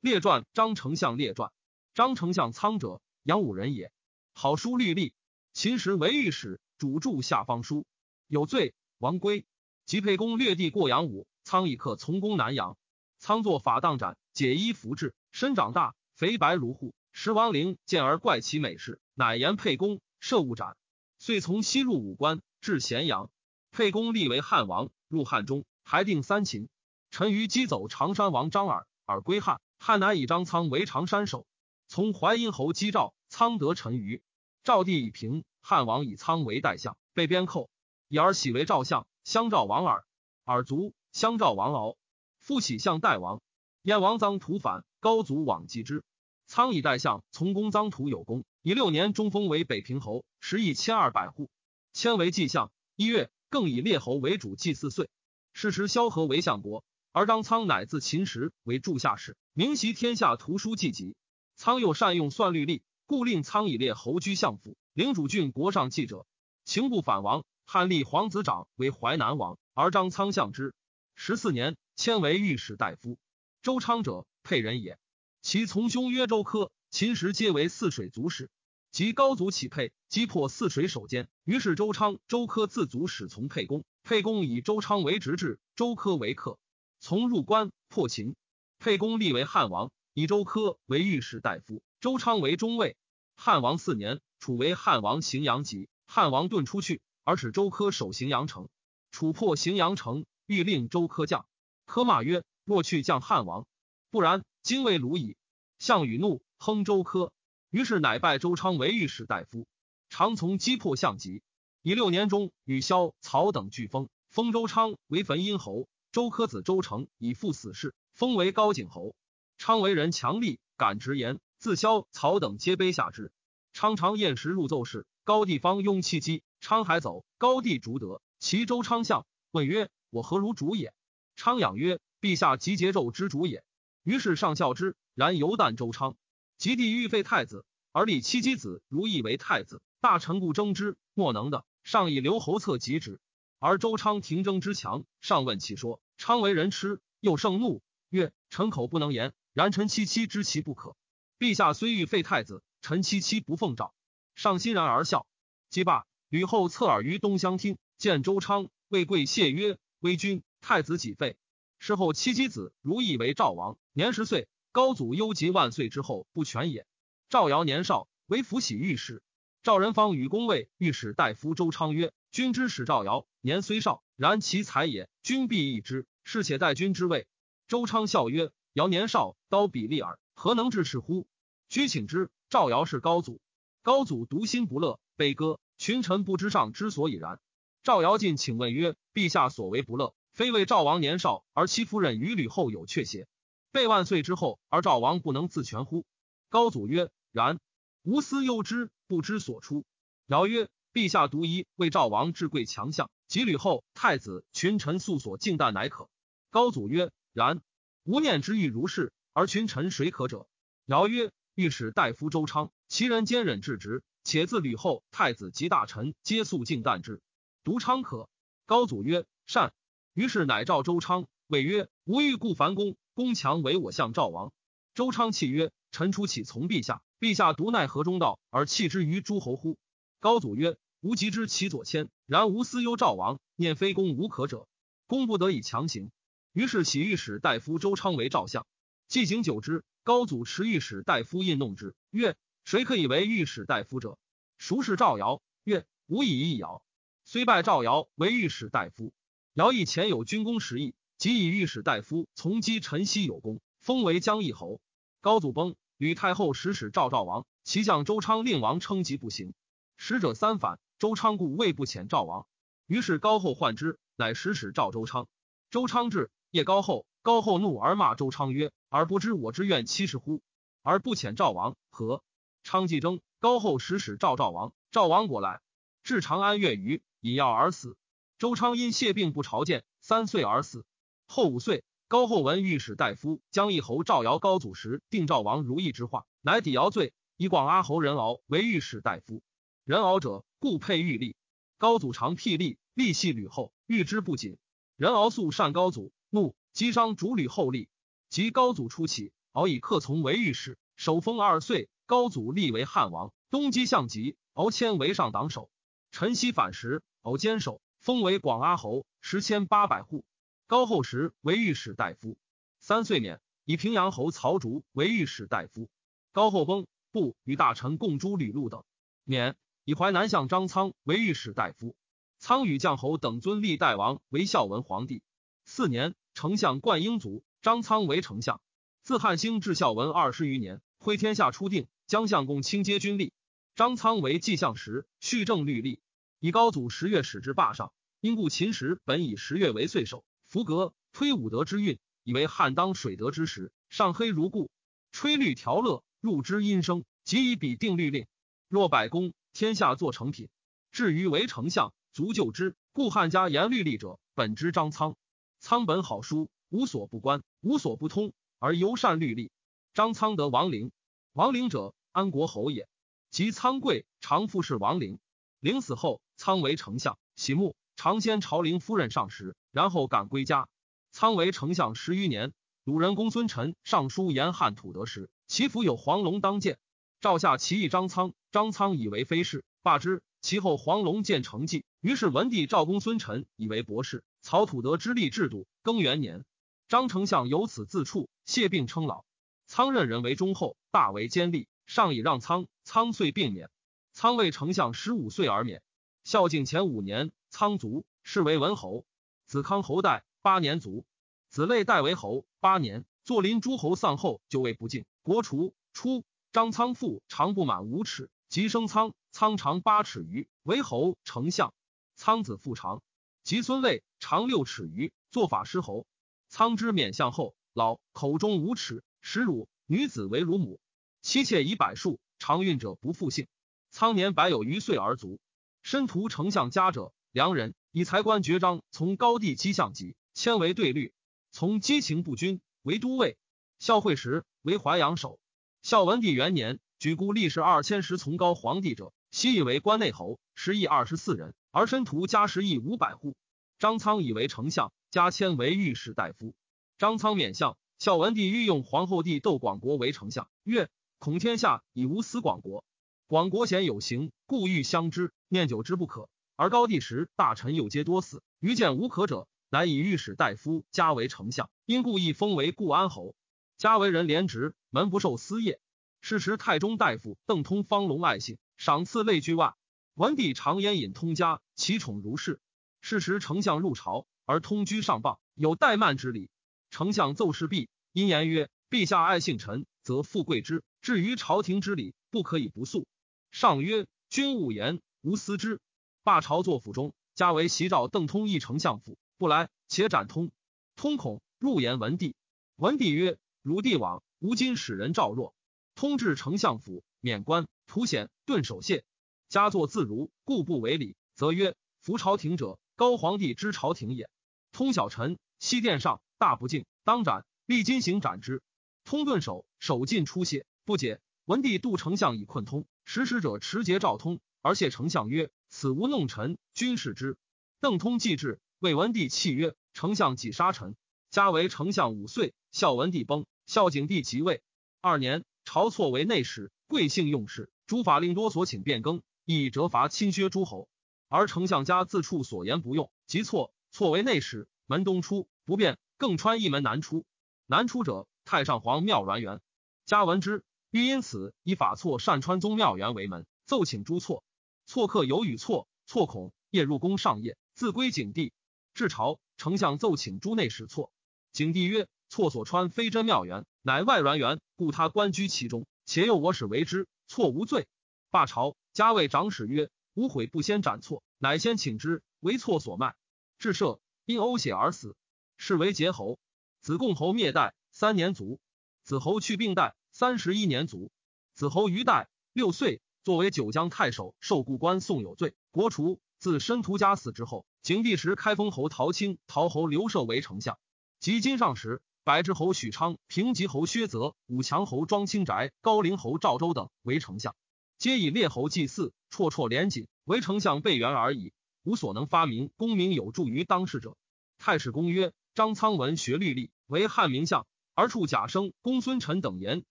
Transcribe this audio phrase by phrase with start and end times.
[0.00, 1.52] 列传张丞相列传
[1.92, 3.92] 张丞相仓者，杨武人也。
[4.32, 5.12] 好书律历。
[5.52, 7.84] 秦时为御史，主著下方书。
[8.26, 9.44] 有罪，王归。
[9.84, 12.78] 及沛公略地过杨武，仓以客从攻南阳。
[13.18, 16.94] 仓作法当斩，解衣服至，身长大，肥白如虎。
[17.12, 20.78] 时王陵见而怪其美事，乃言沛公射勿斩。
[21.18, 23.30] 遂从西入武关，至咸阳。
[23.70, 26.70] 沛公立为汉王，入汉中，还定三秦。
[27.10, 29.60] 陈余击走常山王张耳，耳归汉。
[29.82, 31.46] 汉乃以张苍为常山守。
[31.88, 34.22] 从淮阴侯击赵，苍得陈余。
[34.62, 37.70] 赵地以平，汉王以苍为代相，被边寇。
[38.06, 40.04] 以而喜为赵相，相赵王耳。
[40.44, 41.96] 耳卒，相赵王敖。
[42.40, 43.40] 复喜相代王。
[43.80, 46.04] 燕王臧荼反，高祖往击之。
[46.46, 51.48] 苍以代相，从公臧荼有功，以六年中封为北平侯，食邑千二百户。
[51.94, 52.70] 迁为祭相。
[52.96, 55.08] 一月，更以列侯为主祭祀岁。
[55.54, 56.84] 是时萧何为相国。
[57.12, 61.16] 而张苍乃自秦时为柱下士，明习天下图书记籍。
[61.56, 66.26] 苍又善用算律历，故令苍以列侯居相府，领主郡国上记者。
[66.64, 70.72] 秦不反王，汉立皇子长为淮南王，而张苍相之。
[71.16, 73.18] 十四年，迁为御史大夫。
[73.60, 74.98] 周昌者，沛人也。
[75.42, 78.50] 其从兄曰周科，秦时皆为泗水族使。
[78.92, 83.84] 及高祖起沛，击破泗水守坚，于是周昌、周科自族使从沛公。
[84.02, 86.58] 沛公以周昌为直至，周科为客。
[87.02, 88.36] 从入关破秦，
[88.78, 92.94] 沛公立为汉王，以周科为御史大夫，周昌为中尉。
[93.36, 98.68] 汉王四年，楚为汉王荥阳籍，汉王遁出去，而使周科守荥阳城。
[99.10, 101.46] 楚破荥阳城，欲令周科降，
[101.86, 103.66] 科骂曰：“若去降汉王，
[104.10, 105.38] 不然，今为鲁矣。”
[105.80, 107.32] 项羽怒，哼周科，
[107.70, 109.66] 于是乃拜周昌为御史大夫，
[110.10, 111.42] 常从击破项籍。
[111.80, 115.88] 以六年中，与萧、曹等俱封，封周昌为汾阴侯。
[116.12, 119.14] 周科子周成以父死事，封为高景侯。
[119.58, 123.30] 昌为人强力，敢直言，自萧曹等皆卑下之。
[123.72, 130.92] 昌常宴食入奏事，高帝方拥妻姬，昌还走，高帝逐得其周昌相，问曰：“我何如主也？”
[131.36, 133.62] 昌仰曰：“陛下集桀纣之主也。”
[134.02, 134.96] 于是上孝之。
[135.14, 136.16] 然犹惮周昌。
[136.58, 141.64] 及帝欲废太子，而立戚姬子如意为太子，大臣故争之，莫能的。
[141.84, 143.20] 上以留侯策及之。
[143.58, 146.00] 而周昌廷争之强，上问其说。
[146.20, 150.94] 昌为人痴，又盛怒，曰：“臣口不能言，然臣戚戚知其不可。
[151.38, 153.94] 陛下虽欲废太子，臣戚戚不奉诏。”
[154.36, 155.26] 上欣然而笑。
[155.70, 161.38] 既罢，吕后侧耳于东厢厅，见周昌，谓贵谢曰：“微君，太子己废。”
[161.80, 164.46] 事后戚姬子如意为赵王，年十岁。
[164.72, 166.86] 高祖忧及万岁之后不全也。
[167.30, 169.22] 赵尧年少，为福喜御史。
[169.62, 172.12] 赵仁方与公谓御史大夫周昌曰。
[172.30, 176.06] 君之使赵尧年虽少，然其才也，君必异之。
[176.22, 177.26] 是且待君之位。
[177.66, 181.26] 周昌笑曰：“尧年少，刀笔利耳，何能治事乎？”
[181.68, 182.30] 居请之。
[182.48, 183.40] 赵尧是高祖，
[183.82, 185.58] 高祖独心不乐，悲歌。
[185.76, 187.40] 群臣不知上之所以然。
[187.82, 193.26] 赵尧进请问曰：“陛下所为不乐，非为赵王年少而其夫人与吕后有阙邪？
[193.72, 196.04] 备万岁之后，而赵王不能自全乎？”
[196.48, 197.58] 高祖曰：“然。
[198.02, 199.84] 吾思忧之，不知所出。”
[200.28, 200.68] 尧曰。
[200.92, 206.08] 陛下独一为赵王至贵强项，及吕后、太子、群臣素所敬惮，乃可。
[206.50, 207.62] 高祖曰：“然。
[208.02, 210.48] 吾念之欲如是，而群臣谁可者？”
[210.86, 217.22] 尧曰：“御史大夫周昌，其人坚忍至直，且自吕后、太子及大臣皆素敬惮之，
[217.62, 218.28] 独昌可。”
[218.66, 219.72] 高祖曰：“善。”
[220.12, 224.52] 于是乃召周昌，谓曰：“吾欲故樊公，公强为我相赵王。”
[224.94, 227.00] 周昌泣曰：“臣初岂从陛下？
[227.20, 229.78] 陛下独奈何中道而弃之于诸侯乎？”
[230.20, 234.68] 高祖曰：“吾及之其左迁，然吾思忧赵王，念非公无可者，
[235.06, 236.12] 公不得已强行。
[236.52, 238.66] 于是起御史大夫周昌为赵相。
[239.08, 242.36] 既行久之，高祖持御史大夫印弄之，曰
[242.66, 244.18] ：‘谁可以为御史大夫者？’
[244.60, 245.40] 孰是赵尧？
[245.64, 246.82] 曰：‘吾以一尧。’
[247.24, 249.14] 虽拜赵尧为御史大夫。
[249.54, 254.82] 尧以前有军功十亿，即以御史大夫从击陈豨有功，封为江邑侯。
[255.22, 259.54] 高祖崩，吕太后使使赵赵王，其将周昌令王称疾不行。”
[260.02, 262.46] 使者三反，周昌故未不遣赵王。
[262.86, 265.28] 于是高后患之，乃使使赵周昌。
[265.70, 267.04] 周昌至，夜高后。
[267.20, 270.40] 高后怒而骂周昌曰：“而不知我之愿七十乎？
[270.82, 272.22] 而不遣赵王何？”
[272.64, 274.72] 昌既争，高后使使赵赵王。
[274.90, 275.60] 赵王果来，
[276.02, 277.98] 至长安月余，以药而死。
[278.38, 280.86] 周昌因谢病不朝见，三岁而死。
[281.26, 289.42] 后五岁，高后闻御史大夫江义侯赵尧高祖时定赵王如意之话，乃抵尧罪，以广阿侯任敖为御史大夫。
[289.90, 291.34] 人敖者，故配玉立。
[291.76, 294.56] 高祖常辟立，立系吕后，欲之不谨。
[294.94, 297.88] 人敖素善高祖，怒击伤主吕后立。
[298.28, 301.88] 及高祖初起，敖以客从为御史，守封二岁。
[302.06, 305.72] 高祖立为汉王，东击项籍，敖迁为上党守。
[306.12, 310.24] 陈豨反时，敖坚守，封为广阿侯，十千八百户。
[310.68, 312.38] 高后时为御史大夫，
[312.78, 315.90] 三岁免，以平阳侯曹竹为御史大夫。
[316.30, 318.84] 高后崩，不与大臣共诛吕禄等，
[319.24, 321.96] 免，以淮南相张苍为御史大夫。
[322.38, 325.22] 苍与将侯等尊历代王为孝文皇帝。
[325.64, 328.60] 四年，丞相冠英卒，张苍为丞相。
[329.02, 331.86] 自汉兴至孝文二十余年，挥天下初定。
[332.06, 333.30] 将相公卿皆军吏，
[333.76, 336.00] 张苍为记相时，续正律例。
[336.40, 340.24] 以高祖十月始至霸上，因故秦时本以十月为岁首。
[340.48, 344.72] 符格推武德之运，以为汉当水德之时，上黑如故。
[345.12, 348.26] 吹律调乐，入之音声，即以彼定律令。
[348.66, 350.48] 若百公，天下作成品。
[350.90, 352.76] 至于为丞相，足就之。
[352.92, 355.16] 故汉家言律例者，本之张苍。
[355.60, 359.50] 苍本好书，无所不观，无所不通，而尤善律例。
[359.94, 360.92] 张苍得王陵，
[361.32, 361.94] 王陵者。
[362.12, 362.88] 安国侯也，
[363.30, 365.20] 及苍贵常父是王陵。
[365.60, 370.66] 陵死后，苍为丞相，喜墓，常先朝陵夫人上食，然后赶归家。
[371.12, 372.52] 苍为丞相十余年，
[372.82, 376.80] 鲁人公孙臣上书言汉土德时，其府有黄龙当见，
[377.20, 380.22] 诏下其意张苍，张苍以为非是，罢之。
[380.40, 384.24] 其后黄龙见成绩，于是文帝赵公孙臣以为博士。
[384.42, 386.44] 曹土德之立制度，更元年，
[386.88, 389.24] 张丞相由此自处，谢病称老。
[389.66, 391.68] 苍任人为忠厚，大为坚立。
[391.86, 393.70] 上以让苍，苍遂病免。
[394.12, 395.82] 苍为丞相十五岁而免。
[396.24, 399.04] 孝敬前五年，苍卒，是为文侯。
[399.46, 401.04] 子康侯代八年卒，
[401.48, 403.04] 子累代为侯八年。
[403.24, 405.74] 坐临诸侯丧后，就位不敬，国除。
[405.92, 411.72] 初，张苍父长不满五尺，即生苍，苍长八尺余，为侯丞相。
[412.16, 413.00] 苍子父长，
[413.44, 416.04] 及孙累长六尺余，做法师侯。
[416.48, 420.80] 苍之免相后，老口中无齿，食乳，女子为乳母。
[421.22, 423.46] 妻妾以百数，常孕者不复姓。
[423.92, 425.38] 苍年百有余岁而卒。
[425.84, 431.14] 身图丞相家者，良人以才官爵章，从高帝姬相籍，迁为对律，
[431.52, 433.38] 从姬情不均为都尉。
[433.78, 435.38] 孝惠时为淮阳守。
[435.82, 443.34] 孝文帝元年，举孤立世二千石从高皇帝者，悉以为关内侯，十邑二十四人，而申屠加十邑五百户。
[443.78, 446.52] 张苍以为丞相，加迁为御史大夫。
[446.98, 450.90] 张苍免相，孝文帝欲用皇后帝窦广国为丞相，曰。
[451.18, 452.84] 恐天下以无私广国，
[453.26, 456.28] 广国贤有行，故欲相知，念久之不可。
[456.54, 463.34] 而高帝时，大臣又皆多死，愚见无可者，乃以御史大夫加为丞相，因故亦封为固安侯。
[463.78, 465.80] 加为人廉直，门不受私业。
[466.20, 469.74] 是时太中大夫邓通方龙爱信，赏赐类居万。
[470.14, 472.60] 文帝常焉引通家，其宠如是。
[473.00, 476.50] 是时丞相入朝，而通居上傍，有怠慢之礼。
[476.90, 483.06] 丞相奏事毕，因言曰：“陛下爱信臣，则富贵之。”至于朝廷之礼，不可以不肃。
[483.50, 485.80] 上曰：“君勿言，无私之。”
[486.22, 490.50] 罢朝作府中，加为袭诏邓通一丞相府，不来，且斩通。
[490.96, 492.34] 通恐，入言文帝。
[492.76, 495.54] 文帝曰：“汝帝往，吾今使人赵若。”
[496.00, 499.04] 通至丞相府，免官，图显顿首谢。
[499.50, 504.30] 家作自如，故不为礼，则曰：“服朝廷者，高皇帝之朝廷也。”
[504.72, 507.44] 通小臣西殿上，大不敬，当斩。
[507.66, 508.62] 立金刑斩之。
[509.04, 510.64] 通顿首，手尽出血。
[510.86, 517.36] 不解，文帝度丞相以困通，使使者持节召通，而谢丞相曰：“此无弄臣，君视之。”
[517.78, 520.96] 邓通既至，魏文帝泣曰：“丞相几杀臣？”
[521.28, 524.62] 加为丞相五岁，孝文帝崩，孝景帝即位。
[525.02, 530.88] 二年，晁错为内史，贵姓用事，诸法令多所请变更，亦折罚亲削诸侯。
[531.28, 537.24] 而丞相家自处所言不用，即错错为内史，门东出不变，更穿一门南出。
[537.66, 539.60] 南出者，太上皇庙銮园。
[540.06, 540.64] 加闻之。
[540.90, 544.42] 欲因此以法错善川宗庙园为门，奏请诸错。
[544.86, 548.52] 错客有与错，错恐夜入宫上夜，自归景帝。
[548.92, 551.12] 至朝，丞相奏请诸内侍错。
[551.52, 557.86] 景帝曰：“错所穿非真庙园，乃外銮园，故他官居其中，且诱我使为之，错无罪。”
[558.30, 563.16] 罢朝，加谓长史曰：“吾悔不先斩错，乃先请之，为错所卖。”
[563.58, 565.16] 至赦，因呕血而死，
[565.58, 566.38] 是为节侯。
[566.80, 568.60] 子贡侯灭代，三年卒。
[569.02, 569.94] 子侯去病代。
[570.12, 571.12] 三十一年卒，
[571.54, 576.20] 子侯于代六岁，作为九江太守，受故官，宋有罪，国除。
[576.38, 580.78] 自申屠家死之后，景帝时开封侯陶青、陶侯刘寿为丞相。
[581.20, 587.56] 及今上时，白之侯许昌、平吉侯薛泽、武强侯庄清宅、高陵侯赵州等为丞相，
[587.96, 594.18] 皆以列侯祭祀，绰绰连锦，为丞相备员而已，无所能发明功名有助于当世者。
[594.58, 599.82] 太史公曰：张苍文学律吏，为汉名相，而处贾生、公孙臣等言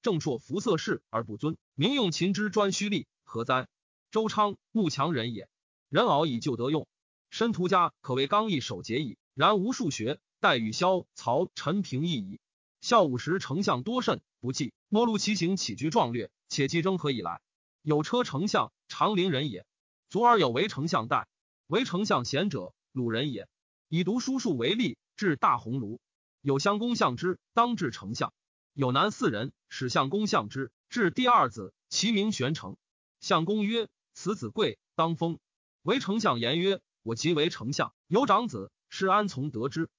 [0.03, 3.67] 正朔服色事而不尊，民用秦之专虚吏，何哉？
[4.11, 5.49] 周昌，慕强人也。
[5.89, 6.87] 人敖以旧得用，
[7.31, 9.17] 申屠家可谓刚毅守节矣。
[9.33, 12.39] 然无数学，待与萧曹陈平易矣。
[12.79, 14.73] 孝武时丞相多甚，不济。
[14.87, 17.41] 摩路其行起居壮略，且既征何以来？
[17.81, 19.65] 有车丞相，长陵人也。
[20.09, 21.27] 卒而有为丞相代，
[21.67, 23.49] 为丞相贤者，鲁人也。
[23.89, 25.99] 以读书数为例，至大鸿胪。
[26.41, 28.33] 有相公相之，当至丞相。
[28.73, 32.77] 有男四人，使相公相之，至第二子，其名玄成。
[33.19, 35.37] 相公曰：“此子贵，当封。”
[35.83, 39.89] 为丞相言曰：“我即为丞相，有长子，是安从得之？”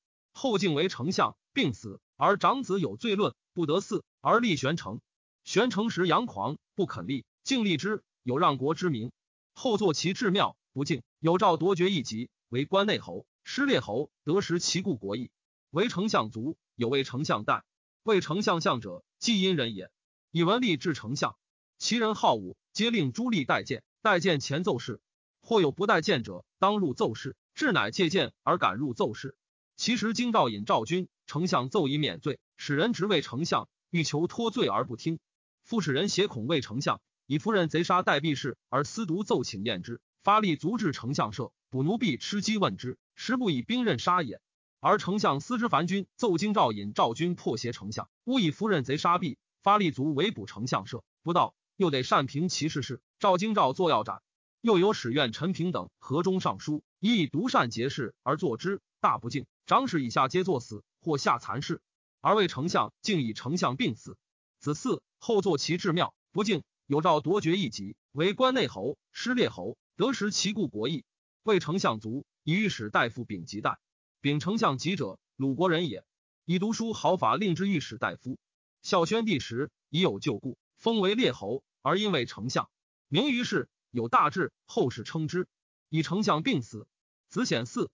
[0.42, 5.02] 后敬为丞相，病死，而长子有罪论，不得嗣，而立玄成。
[5.44, 9.12] 玄成时阳狂，不肯立，敬立之，有让国之名。
[9.52, 13.26] 后作其至庙，不敬，有诏夺爵一级，为关内侯。
[13.44, 15.30] 失列侯得食其故国邑，
[15.68, 17.62] 为丞相卒，有为丞相代，
[18.02, 19.90] 为丞相相者，既因人也。
[20.30, 21.36] 以文吏至丞相，
[21.76, 25.02] 其人好武，皆令诸吏待见，待见前奏事。
[25.42, 29.36] 或有不待见者，当入奏事，至乃借见而敢入奏事。
[29.80, 35.18] 其实京兆尹赵军，丞相奏以免罪，使人执为丞相，欲求脱罪而不听。
[35.64, 42.98] 复使人挟恐为丞相，以夫人贼杀代弼士，而私独奏请验之，发力足至丞相舍，捕奴婢吃鸡问之。
[43.14, 44.42] 实不以兵刃杀也，
[44.80, 53.00] 而丞相司之樊军奏京兆尹赵军破挟丞相，诬以夫人贼杀毙，发力足围捕丞相舍，不到，又得善平其事事。
[53.18, 54.20] 赵京兆作要斩，
[54.60, 59.46] 又有使愿陈平等河中上书，以以独善节事而作之，大不敬。
[59.66, 61.80] 长史以下皆作死，或下残事，
[62.20, 64.16] 而为丞相竟以丞相病死。
[64.58, 71.04] 子嗣后作其至庙，不敬，有诏夺爵一级，为关内侯，失列侯，得食其故国邑。
[71.42, 72.24] 为丞相卒。
[72.42, 73.78] 以御史大夫丙吉代，
[74.22, 76.04] 丙丞相吉者，鲁国人也。
[76.46, 78.38] 以读书好法，令之御史大夫。
[78.82, 82.70] 孝宣帝时，已有旧故，封为列侯，而因为丞相，
[83.08, 84.52] 名于世，有大志。
[84.64, 85.46] 后世称之。
[85.90, 86.88] 以丞相病死，
[87.28, 87.90] 子显嗣，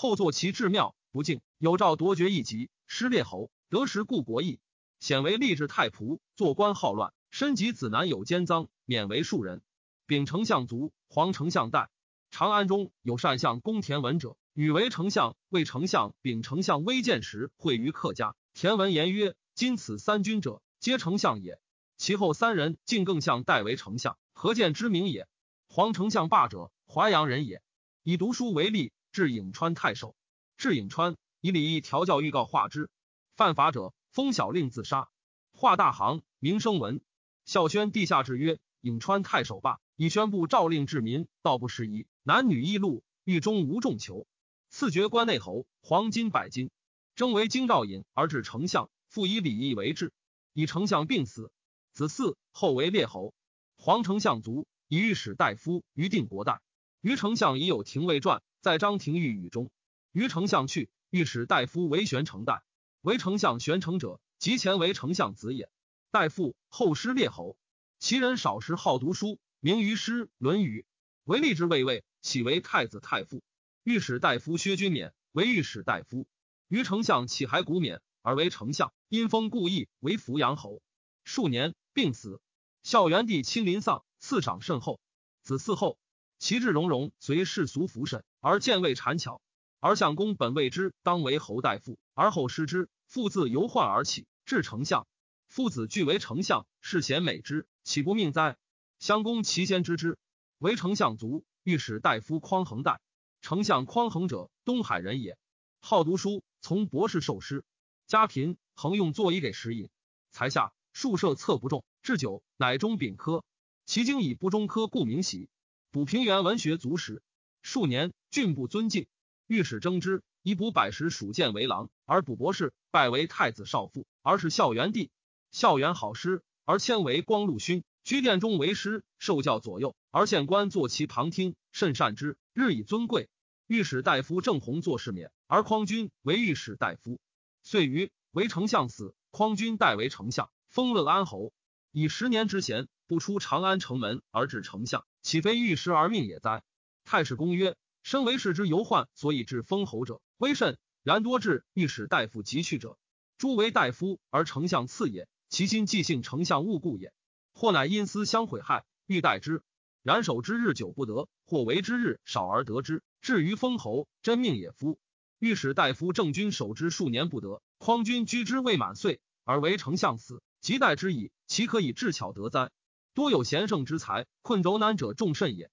[0.00, 4.58] 后作其至庙，不敬，有诏夺爵一级，失列侯，得时故国邑。
[4.98, 9.60] 显为吏治太仆，做官好乱，身及子男有奸赃，免为庶人。
[10.06, 11.90] 丙丞相卒，黄丞相代。
[12.30, 15.36] 长安中有善相公田文者，与为丞相。
[15.50, 18.34] 为丞相秉丞相微见时，会于客家。
[18.54, 21.60] 田文言曰：“今此三军者，皆丞相也。
[21.98, 25.28] 其后三人竟更相代为丞相，何见之名也？”
[25.68, 27.62] 黄丞相霸者，淮阳人也。
[28.02, 30.14] 以读书为例，至颍川太守。
[30.56, 32.90] 至颍川，以礼义调教预告化之。
[33.34, 35.08] 犯法者，封小令自杀。
[35.52, 37.00] 画大行，名声闻。
[37.44, 42.06] 孝宣帝下制曰：“颍川太守罢。”以宣布诏令治民，道不适宜。
[42.22, 44.26] 男女一路，狱中无众囚。
[44.70, 46.70] 赐爵关内侯，黄金百金。
[47.16, 50.12] 征为京兆尹，而至丞相，复以礼义为治。
[50.54, 51.52] 以丞相病死，
[51.92, 53.34] 子嗣后为列侯。
[53.76, 56.62] 黄丞相卒，以御史大夫于定国代。
[57.00, 59.70] 于丞相已有廷尉传，在张廷玉语中。
[60.12, 62.62] 于丞相去，御史大夫为玄成代。
[63.00, 65.70] 为丞相玄成者，即前为丞相子也。
[66.10, 67.56] 大夫后失列侯，
[67.98, 69.38] 其人少时好读书。
[69.60, 70.82] 名于诗《论语》，
[71.24, 73.42] 为立之位位，起为太子太傅。
[73.82, 76.26] 御史大夫薛君冕为御史大夫。
[76.68, 80.82] 于丞相起还古冕而为丞相，因封故意为扶阳侯。
[81.24, 82.40] 数年病死。
[82.82, 84.98] 孝元帝亲临丧，赐赏甚厚。
[85.42, 85.98] 子嗣后，
[86.40, 89.42] 其志荣荣，随世俗服审，而见未谗巧。
[89.78, 92.88] 而相公本谓之当为侯大夫，而后失之。
[93.06, 95.06] 父自由患而起，至丞相。
[95.48, 98.56] 父子俱为丞相，世贤美之，岂不命哉？
[98.98, 100.16] 相公其先知之，
[100.58, 103.00] 为丞相卒，御史大夫匡衡代。
[103.42, 105.36] 丞相匡衡者，东海人也，
[105.80, 107.64] 好读书，从博士受师。
[108.06, 109.90] 家贫，恒用作揖给食饮。
[110.30, 113.44] 才下，数设策不中，置酒，乃中丙科。
[113.84, 115.50] 其经以不中科，故名喜。
[115.92, 117.20] 补平原文学足时，
[117.62, 119.08] 数年，郡不尊敬。
[119.48, 125.10] 御史征之，以补百十属谏为郎，而补博士，拜为太子少傅，而是孝元帝。
[125.50, 127.82] 孝元好师，而迁为光禄勋。
[128.04, 133.28] 居殿中为师，受教左右，而县官坐其旁听，甚善之，日以尊贵。
[133.66, 137.18] 御史大夫郑弘作事免，而匡君为御史大夫。
[137.64, 141.52] 遂于为丞相死，匡君代为丞相，封乐安侯。
[141.90, 146.62] 以十年之闲，不出长安城门而至丞相，岂非遇时而命也哉？
[147.04, 150.78] 太史公曰：身为士之尤患，所以致封侯者，微甚。
[151.02, 152.98] 然多至御史大夫及去者，
[153.38, 157.12] 诸为大夫而丞相次也，其心既幸丞相勿故也。
[157.52, 159.62] 或乃因私相毁害，欲待之。
[160.02, 163.02] 然守之日久不得，或为之日少而得之。
[163.20, 164.70] 至于封侯，真命也。
[164.72, 164.98] 夫
[165.38, 172.70] 御史大夫郑君守之数年不得，匡君居之未满岁，而为丞相死，即代之矣，其可以智巧得哉？
[173.14, 175.70] 多有贤圣之才，困轴难者众甚也。